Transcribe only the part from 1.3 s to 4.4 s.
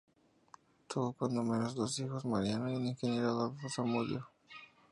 menos dos hijos, Mariano y el ingeniero Adolfo Zamudio.